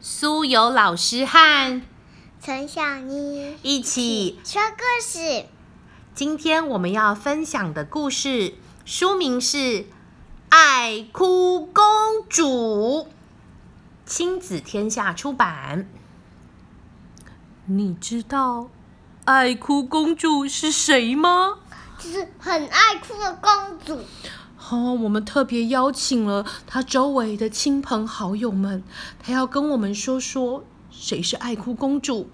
[0.00, 1.82] 苏有老师和
[2.40, 5.46] 陈小妮一起说故事。
[6.14, 9.56] 今天我们要分享的故事书名是
[10.50, 11.84] 《爱哭公
[12.28, 12.46] 主》，
[14.06, 15.88] 亲子天下出版。
[17.66, 18.70] 你知道
[19.24, 21.58] 爱哭公主是谁吗？
[21.98, 24.04] 就是很爱哭的公主。
[24.70, 28.82] 哦，我们特别邀请了他周围的亲朋好友们，
[29.18, 32.28] 他要跟我们说说谁是爱哭公主。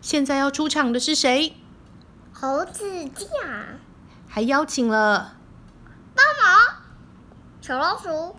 [0.00, 1.54] 现在要出场的是谁？
[2.32, 3.28] 猴子酱，
[4.26, 5.36] 还邀请了
[6.14, 6.82] 帮忙，
[7.60, 8.34] 小老鼠，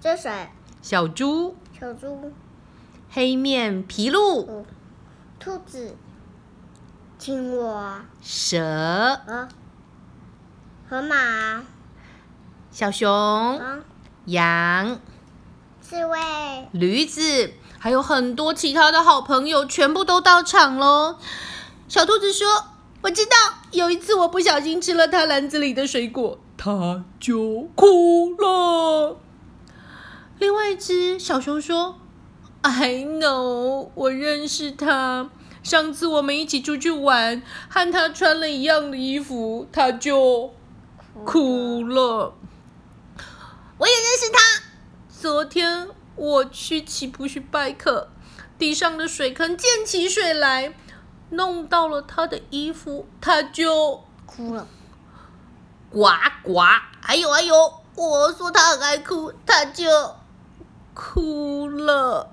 [0.00, 0.50] 这是谁？
[0.82, 2.32] 小猪、小猪，
[3.10, 4.64] 黑面琵鹭、
[5.38, 5.96] 兔子，
[7.18, 9.48] 青蛙，蛇、啊，
[10.88, 11.64] 河马，
[12.74, 13.78] 小熊、啊，
[14.24, 14.98] 羊、
[15.80, 16.18] 刺猬，
[16.72, 21.14] 驴子，还有很多其他的好朋友，全部都到场喽。
[21.86, 22.48] 小兔子说
[23.02, 23.36] ：“我知道，
[23.70, 29.18] 有一次我不小心吃了它篮子里的水果，它就哭了。”
[30.40, 32.00] 另外一只小熊说
[32.62, 35.30] ：“I know，我认识它。
[35.62, 40.52] 上次我们一起出去玩，和它穿了一样的衣服，它就
[41.24, 42.34] 哭了。
[43.78, 44.38] 我也认识他。
[45.20, 48.08] 昨天我去奇普须拜克，
[48.58, 50.74] 地上的水坑溅起水来，
[51.30, 54.66] 弄到了他的衣服，他就哭了。
[55.90, 56.08] 呱
[56.42, 56.60] 呱！
[57.02, 57.54] 哎呦哎呦！
[57.96, 59.84] 我说他很爱哭，他就
[60.92, 62.32] 哭了。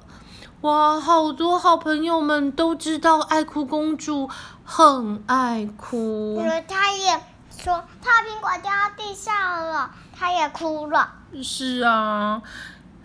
[0.61, 4.29] 哇，好多好朋友们都知道爱哭公主
[4.63, 6.47] 很爱哭因。
[6.47, 11.15] 为他也说他苹果掉到地上了，他也哭了。
[11.41, 12.43] 是啊，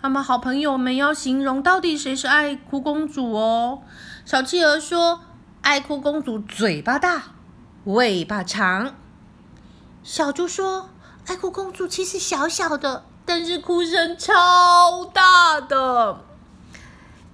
[0.02, 3.80] 他们好朋友们要形容到底谁是爱哭公主哦。
[4.26, 5.22] 小企鹅说
[5.62, 7.22] ：“爱哭公主嘴巴大，
[7.84, 8.94] 尾巴长。”
[10.04, 10.90] 小猪说
[11.26, 16.20] ：“爱哭公主其实小小的，但是哭声超大的。”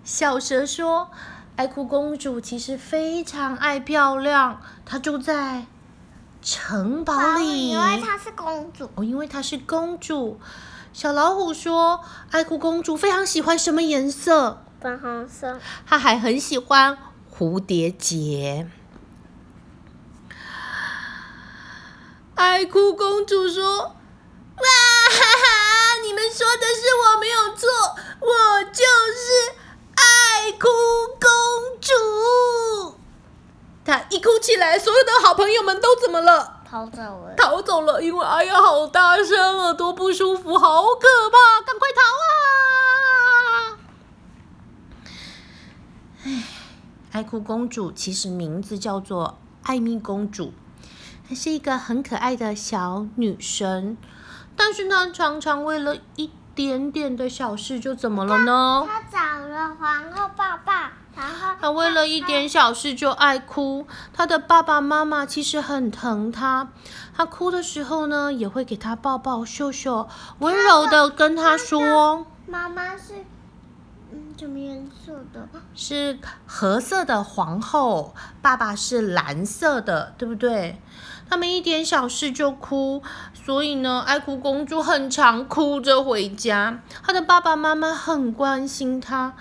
[0.04, 1.10] 小蛇说
[1.56, 5.66] ：“爱哭公主其实非常爱漂亮，她住在
[6.42, 8.90] 城堡里。”因为她是公主。
[8.96, 10.40] 哦，因为她是公主。
[10.92, 14.62] 小老虎说：“爱哭公主非常喜欢什么颜色？
[14.80, 15.58] 粉红色。
[15.86, 16.98] 她还很喜欢
[17.34, 18.68] 蝴蝶结。”
[22.34, 23.94] 爱哭公主说：“哇
[24.58, 26.02] 哈哈！
[26.04, 27.68] 你们说的是我没有错，
[28.20, 29.54] 我就是
[29.94, 30.66] 爱哭
[31.20, 31.28] 公
[31.80, 31.92] 主。”
[33.84, 36.60] 她一哭起来，所有的好朋友们都怎么了？
[36.64, 37.34] 逃走了。
[37.36, 43.78] 逃走了，因为哎呀，好大声，耳朵不舒服，好可怕，赶快逃啊！
[46.24, 46.44] 唉，
[47.10, 50.52] 爱哭公主其实名字叫做艾米公主，
[51.28, 53.98] 她是一个很可爱的小女生，
[54.56, 58.86] 但是呢常常为了一点点的小事就怎么了呢？
[58.86, 66.68] 他找了皇后爸爸，然后他为了一点小事就爱哭，他的爸爸妈妈其实很疼他，
[67.16, 70.08] 他哭的时候呢，也会给他抱抱、秀秀，
[70.40, 73.24] 温柔的跟他说，妈妈是
[74.10, 75.48] 嗯什么颜色的？
[75.74, 80.80] 是褐色的皇后，爸爸是蓝色的，对不对？
[81.30, 83.02] 他们一点小事就哭，
[83.44, 86.80] 所以呢，爱哭公主很常哭着回家。
[87.02, 89.32] 她的爸爸妈妈很关心她，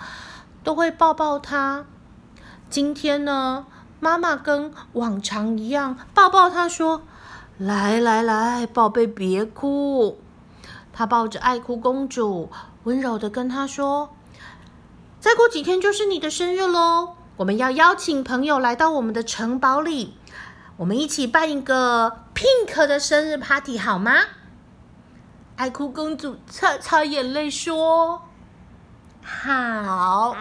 [0.64, 1.84] 都会抱抱她。
[2.68, 3.66] 今天呢，
[4.00, 7.02] 妈妈跟往常一样抱抱她，说
[7.58, 10.18] ：“来来来，宝贝，别哭。”
[10.92, 12.50] 她抱着爱哭公主，
[12.82, 14.10] 温柔的跟她说。
[15.20, 17.10] 再过几天就是你的生日喽！
[17.36, 20.16] 我们要邀请朋友来到我们的城堡里，
[20.82, 24.16] 我们一起办一个 Pink 的生日 party 好吗？
[25.54, 28.22] 爱哭公主擦擦眼泪说
[29.22, 30.36] ：“好。”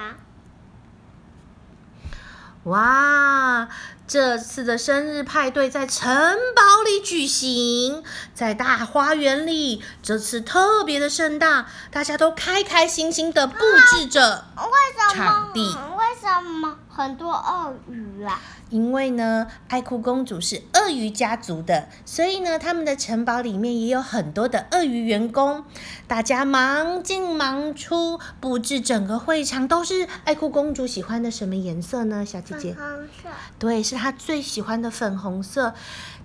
[2.65, 3.69] 哇！
[4.07, 6.11] 这次的生日派对在城
[6.55, 8.03] 堡里举行，
[8.33, 13.59] 在大花园里，这次特别的盛大，大家都开开心心的布
[13.91, 15.23] 置着为什么？
[15.23, 15.61] 场地。
[15.61, 18.41] 为什么很多鳄鱼啊？
[18.71, 25.63] 因为呢，爱哭公主是鳄鱼家族的，所以呢，他们的城堡里面也有很多的鳄鱼员工。
[26.07, 32.25] 大家忙进忙出，布置整个会场都是爱哭公主喜欢的什么颜色呢？
[32.25, 33.29] 小姐姐，粉红色。
[33.59, 35.73] 对，是她最喜欢的粉红色。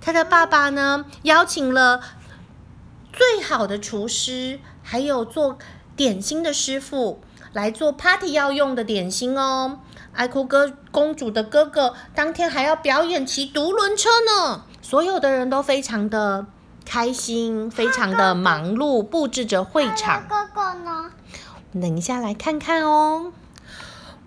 [0.01, 2.01] 她的爸爸呢，邀请了
[3.13, 5.59] 最好的厨师，还有做
[5.97, 7.21] 点心的师傅。
[7.53, 9.81] 来做 party 要用的点心哦。
[10.17, 16.47] 爱哭哥公主的哥哥当天还要表演骑独轮车呢，所有的人都非常的
[16.85, 20.27] 开心，非常的忙碌，布置着会场。
[20.29, 21.11] 哥哥呢？
[21.75, 23.33] 等一下来看看哦。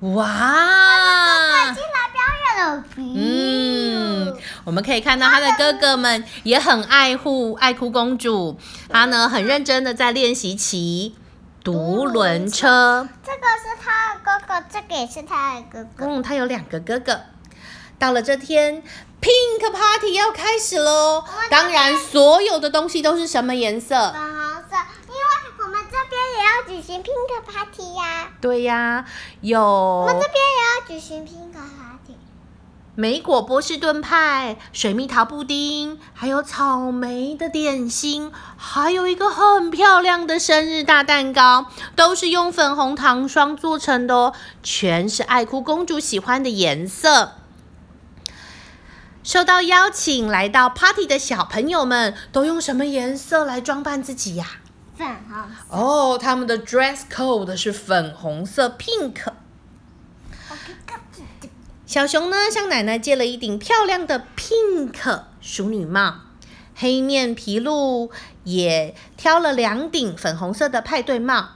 [0.01, 0.25] 哇！
[1.71, 2.83] 已经来表演了。
[2.95, 4.33] 嗯，
[4.63, 8.57] 我们可以看到他的哥哥们也很爱护爱哭公主，
[8.87, 11.15] 他呢很认真的在练习骑
[11.71, 13.07] 独轮车。
[13.23, 16.05] 这个是他的哥哥，这个也是他的哥哥。
[16.07, 17.21] 嗯，他有两个哥哥。
[17.99, 18.81] 到了这天
[19.21, 21.23] ，Pink Party 要开始喽！
[21.51, 23.95] 当然，所有的东西都是什么颜色？
[24.11, 24.75] 粉红色，
[25.07, 25.19] 因为
[25.59, 28.29] 我们这边也要举行 Pink Party 呀。
[28.41, 29.05] 对呀，
[29.41, 29.61] 有。
[29.61, 31.78] 我们这边也要举行 Pink Party。
[32.99, 47.35] 莓果波士顿派、水蜜桃布丁，还有草莓的点心，还有一个很漂亮的生日大蛋糕，都是用粉红糖霜做成的哦，全是爱哭公主喜欢的颜色。
[49.23, 54.45] 受到邀请来到 party 的小朋友们，都用什么颜色来装扮自己呀？
[54.97, 55.37] 粉红。
[55.69, 59.15] 哦，他们的 dress code 是粉红色 pink。
[61.89, 66.17] 小熊呢，向奶奶借了一顶漂亮的 pink 淑女帽，
[66.75, 68.11] 黑面皮鹿
[68.43, 71.47] 也挑了两顶粉红色的派对帽。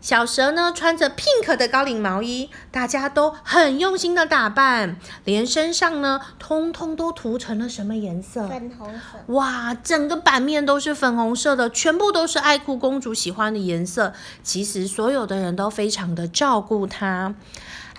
[0.00, 8.46] 小蛇呢，穿着 pink 的高领毛衣，大家都很用心的打扮，连身上呢，通通都涂成了什么颜色？
[8.46, 9.32] 粉红色。
[9.32, 14.12] 哇，整个版面都是粉红色的，全部都是爱哭公主喜欢的颜色。
[14.42, 17.34] 其实所有的人都非常的照顾她，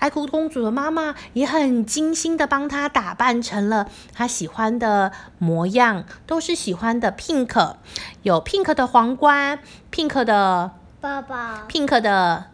[0.00, 7.76] 爱哭公主的妈妈也很精心的帮她打扮成了她喜欢的模样，都是喜欢的 pink，
[8.22, 9.60] 有 pink 的皇冠
[9.92, 10.72] ，pink 的。
[11.00, 12.50] 爸爸，pink 的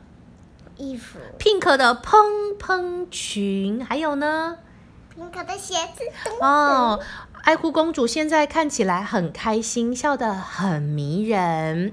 [0.76, 2.20] 衣服，pink 的蓬
[2.58, 4.58] 蓬裙，还有呢
[5.16, 6.04] ，pink 的鞋子。
[6.40, 7.00] 哦，
[7.42, 11.92] 爱哭公主现在看起来很开心，笑得很迷人。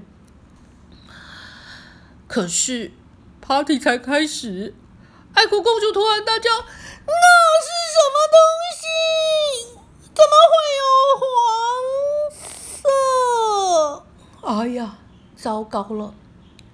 [2.28, 2.92] 可是
[3.40, 4.74] ，party 才开始，
[5.34, 6.50] 爱哭公主突然大叫
[7.06, 7.12] ：“那
[7.60, 8.38] 是什么东
[8.74, 8.82] 西？
[10.14, 10.84] 怎么会有
[11.20, 11.24] 黄
[12.32, 12.42] 色？”
[14.46, 14.98] 哎呀，
[15.36, 16.14] 糟糕了！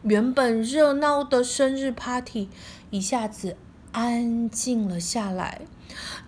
[0.03, 2.49] 原本热闹的生日 party
[2.91, 3.57] 一下子
[3.93, 5.63] 安静了下来，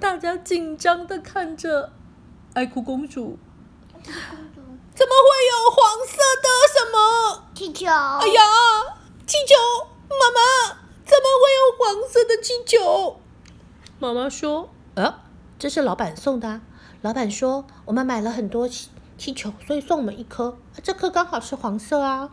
[0.00, 1.92] 大家紧张的看着
[2.54, 3.38] 爱哭公主。
[3.92, 4.12] 公主，
[4.94, 7.86] 怎么会有黄色的什么气球？
[7.86, 8.42] 哎呀，
[9.26, 9.54] 气球！
[10.08, 10.40] 妈妈，
[11.12, 13.20] 怎么会有黄色的气球？
[13.98, 15.20] 妈妈说：“呃，
[15.58, 16.62] 这是老板送的。
[17.02, 18.88] 老板说我们买了很多气
[19.18, 20.56] 气球，所以送我们一颗。
[20.82, 22.30] 这颗刚好是黄色啊。”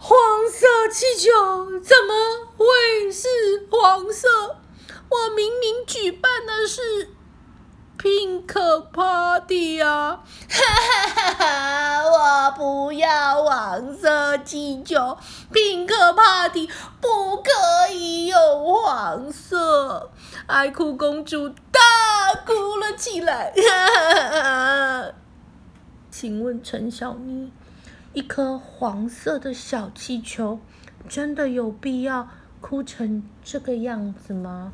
[0.00, 3.28] 黄色气球怎么会是
[3.70, 4.56] 黄色？
[5.10, 7.10] 我明明举办的是
[7.98, 8.54] Pink
[8.92, 10.22] Party 啊！
[10.48, 10.56] 哈
[11.08, 12.02] 哈哈哈！
[12.04, 15.18] 我不要黄色气球
[15.52, 16.68] ，Pink Party
[17.00, 20.12] 不可以有黄色。
[20.46, 21.80] 爱哭公主大
[22.46, 23.52] 哭了起来。
[23.52, 25.12] 哈哈哈哈！
[26.08, 27.50] 请问陈小妮？
[28.12, 30.60] 一颗黄色的小气球，
[31.08, 32.28] 真的有必要
[32.60, 34.72] 哭成这个样子吗？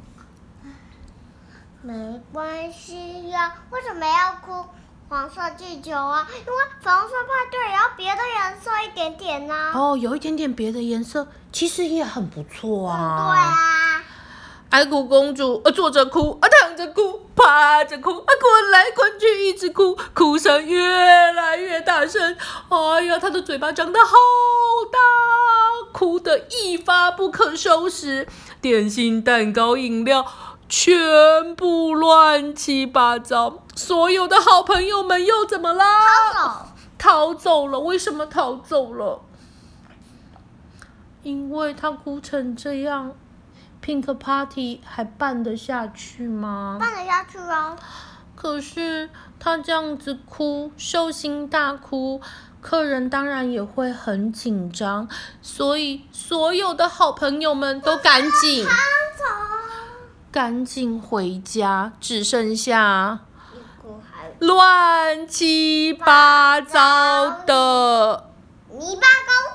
[1.86, 4.66] 没关系呀，为什么要哭
[5.06, 6.26] 黄色气球啊？
[6.30, 9.54] 因为粉红色派对也要别的颜色一点点呢。
[9.74, 13.18] 哦，有一点点别的颜色，其实也很不错啊。
[13.18, 14.02] 对啊。
[14.70, 20.82] 爱哭公主，呃，坐着哭，啊，躺着哭，趴着哭，啊，滚来滚去，一直哭，哭声越
[21.32, 22.34] 来越大声。
[22.70, 24.16] 哎呀，她的嘴巴张得好
[24.90, 24.98] 大，
[25.92, 28.26] 哭得一发不可收拾。
[28.62, 30.26] 点心、蛋糕、饮料，
[30.68, 33.62] 全部乱七八糟。
[33.74, 35.84] 所有的好朋友们又怎么啦？
[36.98, 37.80] 逃走，逃走了。
[37.80, 39.20] 为什么逃走了？
[41.22, 43.12] 因为他哭成这样。
[43.84, 46.78] Pink Party 还办得下去吗？
[46.80, 47.76] 办得下去啊！
[48.34, 52.18] 可是他这样子哭，兽心大哭，
[52.62, 55.06] 客人当然也会很紧张，
[55.42, 58.66] 所以所有的好朋友们都赶紧
[60.34, 63.20] 赶紧回家，只剩下
[64.40, 68.30] 乱七八糟的。
[68.72, 69.06] 泥巴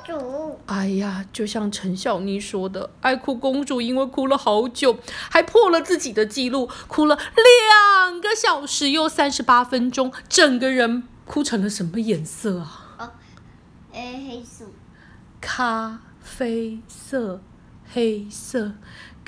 [0.07, 4.97] 公主，哎呀，就像陈小妮说的，爱哭公主因为哭了好久，
[5.29, 12.87] 还破了自己的记录，哭了两个小时又三十八分钟，整个人哭成了什么颜色啊？
[12.99, 13.11] 哦，
[13.91, 14.63] 哎，黑色，
[15.41, 17.41] 咖啡色、
[17.91, 18.71] 黑色，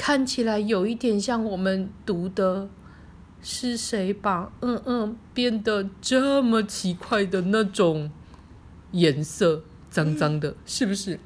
[0.03, 2.67] 看起来有一点像我们读的。
[3.43, 8.09] 是谁把嗯嗯变得这么奇怪的那种
[8.91, 11.19] 颜色，脏脏的，是不是？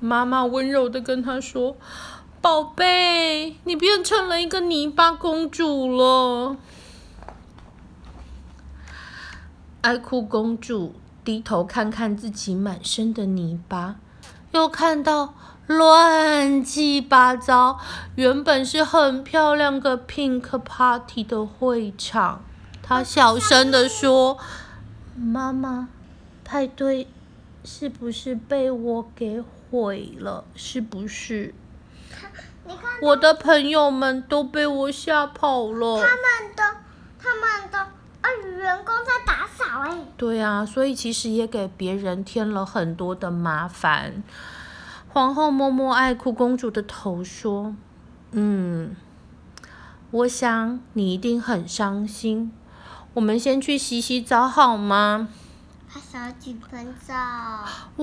[0.00, 1.76] 妈妈温柔的跟他说
[2.42, 6.56] ：“宝贝，你变成了一个泥巴公主了。”
[9.82, 10.94] 爱哭公主
[11.24, 13.94] 低头看看自己满身的泥巴，
[14.50, 15.34] 又看到。
[15.66, 17.80] 乱七八糟，
[18.14, 22.44] 原本是很漂亮的 pink party 的会场，
[22.82, 24.38] 他小声的说
[25.18, 25.88] ：“妈妈，
[26.44, 27.08] 派对
[27.64, 30.44] 是不是被我给毁了？
[30.54, 31.52] 是不是？
[33.00, 35.96] 我的朋友们都被我吓跑了。
[35.96, 36.76] 他们的
[37.18, 39.98] 他们的啊，员工在打扫哎。
[40.16, 44.22] 对啊，所以其实也给别人添了很多的麻烦。”
[45.16, 47.74] 皇后摸摸爱哭公主的头，说
[48.32, 48.94] ：“嗯，
[50.10, 52.52] 我想你一定很伤心。
[53.14, 55.28] 我们先去洗洗澡好吗？”
[55.90, 57.14] 她想要几盆澡？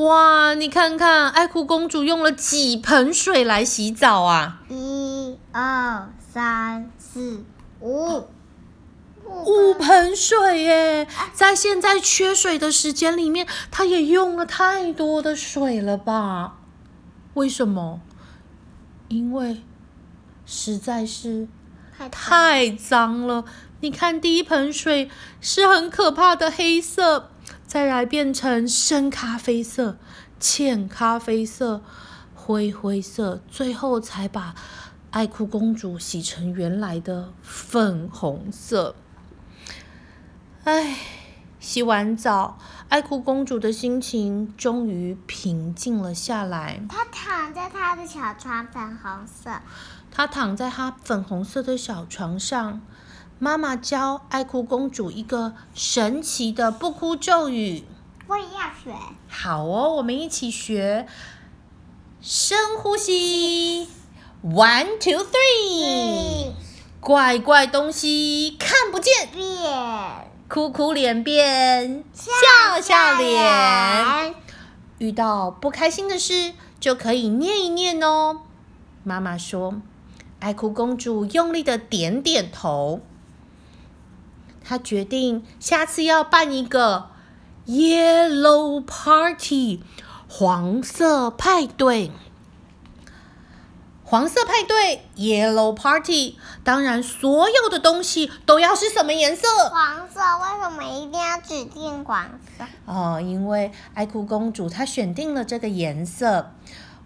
[0.01, 4.63] 哇，你看看，爱哭公主用了几盆水来洗澡啊！
[4.69, 7.43] 一、二、三、四、
[7.79, 8.23] 五，
[9.23, 11.07] 五盆水耶！
[11.31, 16.55] 在现在缺水的时间里面，她也用了太多的水了吧？
[17.33, 18.01] 为什么？
[19.07, 19.61] 因为
[20.45, 21.47] 实在是
[22.11, 23.45] 太脏了。
[23.81, 25.09] 你看，第一盆水
[25.41, 27.29] 是很可怕的黑色，
[27.65, 29.97] 再来变成深咖啡色、
[30.39, 31.83] 浅咖啡色、
[32.33, 34.55] 灰灰色，最后才把
[35.11, 38.95] 爱哭公主洗成原来的粉红色。
[40.63, 40.97] 唉，
[41.63, 42.59] 洗完澡。
[42.89, 46.81] 爱哭公主的心情终于平静了下来。
[46.89, 49.49] 她躺在她的小床，粉红色。
[50.11, 52.81] 她躺在她粉红色的小床上。
[53.39, 57.85] 妈妈教爱哭公主一个神奇的不哭咒语。
[58.27, 58.93] 我也要学。
[59.29, 61.07] 好哦，我们一起学。
[62.21, 63.87] 深呼吸
[64.43, 66.51] ，one two three。
[66.99, 69.29] 怪怪东西看不见。
[69.31, 70.32] 变。
[70.53, 74.35] 哭哭脸变笑笑脸，
[74.99, 78.41] 遇到不开心的事就可以念一念哦。
[79.03, 79.81] 妈妈说
[80.39, 83.01] ：“爱哭公主用力的点点头。”
[84.63, 87.09] 她决定下次要办一个
[87.65, 89.81] Yellow Party
[90.29, 92.11] 黄色派对。
[94.05, 99.47] 黄色派对，Yellow Party，当然所有的东西都要是什么颜色？
[99.69, 100.19] 黄色。
[100.19, 102.65] 为什么一定要指定黄色？
[102.85, 106.51] 哦，因为爱哭公主她选定了这个颜色。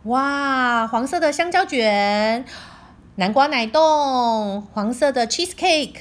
[0.03, 2.45] 哇，黄色的香蕉卷，
[3.15, 5.99] 南瓜奶冻，黄色的 cheese cake，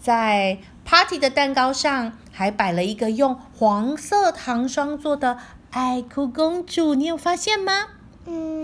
[0.00, 5.38] 在 party 的蛋糕上还摆了一个用黄色糖霜做的
[5.70, 7.72] 爱哭公主，你有发现吗？
[8.26, 8.55] 嗯。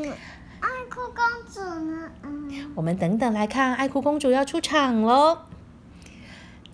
[2.75, 5.38] 我们等等来看，爱哭公主要出场喽。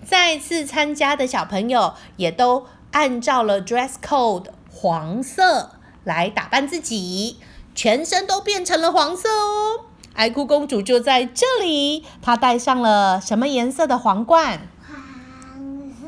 [0.05, 5.73] 再次参加的小朋友也都按照了 dress code 黄色
[6.05, 7.39] 来打扮自己，
[7.75, 9.87] 全身都变成了黄色哦。
[10.15, 14.61] 爱哭公主就在这里，她戴上了什么颜色的皇冠？
[14.87, 16.07] 黄色。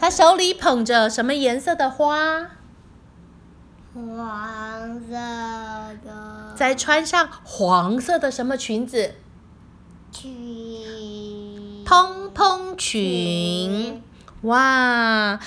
[0.00, 2.48] 她手里捧着什么颜色的花？
[3.94, 5.14] 黄色
[6.04, 9.14] 的，再穿上黄色的什么裙子？
[10.20, 14.02] 裙，蓬蓬裙。
[14.42, 15.38] 哇！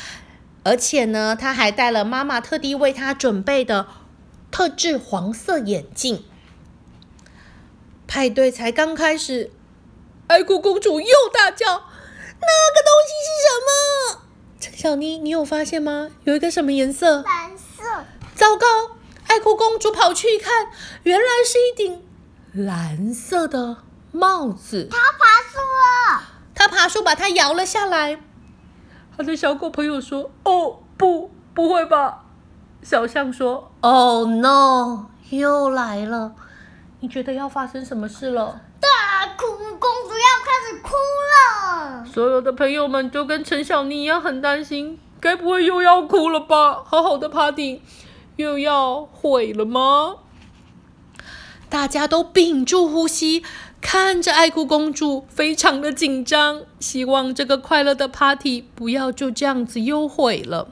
[0.63, 3.87] 而且呢，她还戴了妈妈特地为她准备的
[4.49, 6.23] 特制黄色眼镜。
[8.07, 9.51] 派对才刚开始，
[10.27, 11.65] 爱哭公主又大叫
[12.39, 14.21] ：“那个东西是什么？”
[14.57, 16.11] 陈小妮，你有发现吗？
[16.23, 17.23] 有一个什么颜色？
[17.23, 18.05] 蓝色。
[18.33, 18.65] 糟糕！
[19.27, 20.67] 爱哭公主跑去一看，
[21.03, 22.01] 原来是一顶
[22.53, 24.87] 蓝色的帽子。
[24.89, 26.23] 它爬树了。
[26.53, 28.21] 它爬树把它摇了下来。
[29.17, 32.23] 他的小狗朋友说：“哦，不，不会吧？”
[32.81, 35.07] 小象说：“Oh no！
[35.29, 36.33] 又来了。
[36.99, 39.45] 你觉得要发生什么事了？”大哭
[39.77, 40.89] 公主要开始哭
[41.31, 42.05] 了。
[42.05, 46.83] 所有的朋友们都跟陈小妮一样很担心，该不会又要哭了吧？
[46.85, 47.81] 好好的 party。
[48.37, 50.15] 又要毁了吗？
[51.69, 53.43] 大家都屏住呼吸，
[53.81, 60.69] 看着爱哭公主，非常的紧张，希望这个快乐的 party 不要就这样子又毁了。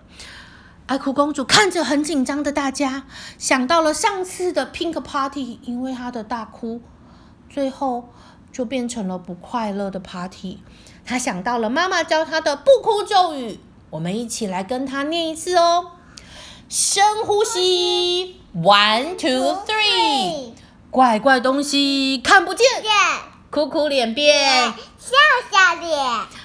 [0.85, 3.03] 爱哭公主看着很紧张的大家，
[3.37, 6.81] 想到了上次的 Pink Party，因为她的大哭，
[7.49, 8.09] 最后
[8.51, 10.59] 就变成了不快乐的 Party。
[11.05, 15.91] 她想到了妈妈教她的不哭咒语，我们一起来跟她念一次哦。
[16.67, 20.53] 深呼吸，One two three，
[20.91, 22.65] 怪怪东西看不见，
[23.49, 25.15] 哭哭脸变笑
[25.51, 25.97] 笑脸。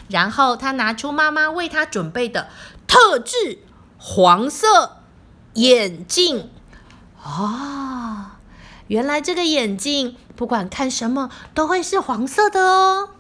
[0.09, 2.49] 然后他拿出妈妈为他准备的
[2.87, 3.61] 特制
[3.97, 4.99] 黄色
[5.55, 6.51] 眼镜。
[7.23, 8.33] 哦，
[8.89, 13.11] 原来这个眼镜不管看什么都会是黄色的哦。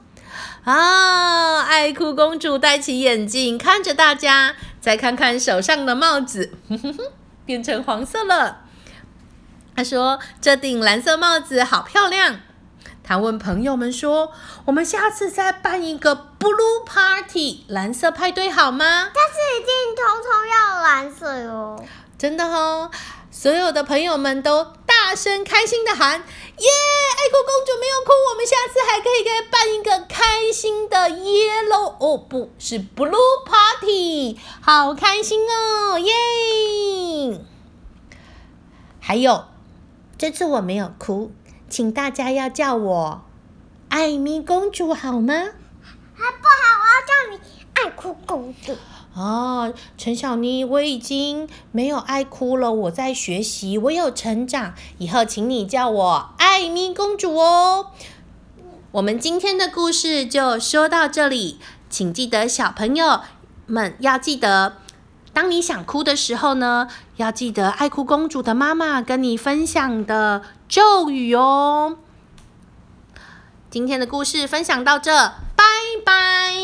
[0.64, 1.60] 啊！
[1.62, 7.04] 爱哭公主戴起眼镜，看着大家，再看看手上的帽子，哼哼哼，
[7.44, 8.63] 变成黄色了。
[9.76, 12.40] 她说：“这顶蓝色帽子好漂亮。”
[13.06, 14.32] 他问朋友们说
[14.64, 21.84] ：“我们下次再办一个 blue party 蓝色派对好吗？”但是一定通通要蓝色哟。
[22.16, 22.90] 真的哦。
[23.30, 26.22] 所有的朋友们都大声开心的喊：“耶！
[26.22, 37.40] 爱哭公主没有哭，我们下次还可以再办一个开心的 yellow 哦，不是 blue party，好开心哦，耶！
[39.00, 39.44] 还有，
[40.24, 41.32] 这次我没有哭，
[41.68, 43.24] 请大家要叫我
[43.90, 45.34] 艾米公主好吗？
[45.34, 47.38] 还不好，我要叫你
[47.74, 48.74] 爱哭公主。
[49.12, 54.72] 哦，陈小妮，我已经没有爱哭了，我在学习，我有成长。
[54.96, 57.90] 以后请你叫我艾米公主哦。
[58.92, 63.20] 我们今天的故事就说到这里，请记得小朋友
[63.66, 64.78] 们要记得，
[65.34, 71.98] 当你想哭的时候呢，要记得爱哭公主的妈妈跟你分享的咒语哦。
[73.68, 75.12] 今天的故事分享到这，
[75.56, 75.64] 拜
[76.06, 76.54] 拜。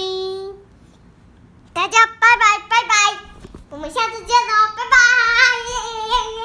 [1.75, 3.19] 大家拜拜拜拜，
[3.71, 4.71] 我们下次见喽。